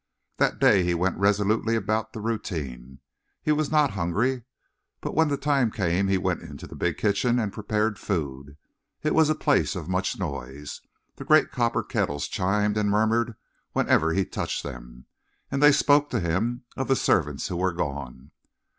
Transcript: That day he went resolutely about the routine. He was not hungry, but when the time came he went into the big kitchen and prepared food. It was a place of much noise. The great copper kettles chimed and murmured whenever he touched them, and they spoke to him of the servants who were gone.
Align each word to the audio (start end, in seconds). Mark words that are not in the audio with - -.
That 0.37 0.57
day 0.57 0.81
he 0.83 0.95
went 0.95 1.19
resolutely 1.19 1.75
about 1.75 2.11
the 2.13 2.21
routine. 2.21 3.01
He 3.43 3.51
was 3.51 3.69
not 3.69 3.91
hungry, 3.91 4.45
but 4.99 5.13
when 5.13 5.27
the 5.27 5.37
time 5.37 5.69
came 5.69 6.07
he 6.07 6.17
went 6.17 6.41
into 6.41 6.65
the 6.65 6.75
big 6.75 6.97
kitchen 6.97 7.37
and 7.37 7.53
prepared 7.53 7.99
food. 7.99 8.57
It 9.03 9.13
was 9.13 9.29
a 9.29 9.35
place 9.35 9.75
of 9.75 9.87
much 9.87 10.17
noise. 10.17 10.81
The 11.17 11.23
great 11.23 11.51
copper 11.51 11.83
kettles 11.83 12.27
chimed 12.27 12.77
and 12.77 12.89
murmured 12.89 13.35
whenever 13.73 14.11
he 14.11 14.25
touched 14.25 14.63
them, 14.63 15.05
and 15.51 15.61
they 15.61 15.71
spoke 15.71 16.09
to 16.09 16.19
him 16.19 16.63
of 16.75 16.87
the 16.87 16.95
servants 16.95 17.49
who 17.49 17.57
were 17.57 17.71
gone. 17.71 18.31